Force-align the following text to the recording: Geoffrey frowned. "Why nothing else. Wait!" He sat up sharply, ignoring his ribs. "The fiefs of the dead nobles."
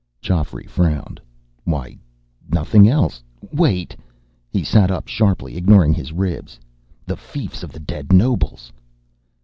Geoffrey 0.19 0.65
frowned. 0.65 1.21
"Why 1.63 1.99
nothing 2.49 2.89
else. 2.89 3.21
Wait!" 3.53 3.95
He 4.49 4.63
sat 4.63 4.89
up 4.89 5.07
sharply, 5.07 5.55
ignoring 5.57 5.93
his 5.93 6.11
ribs. 6.11 6.59
"The 7.05 7.15
fiefs 7.15 7.61
of 7.61 7.71
the 7.71 7.79
dead 7.79 8.11
nobles." 8.11 8.71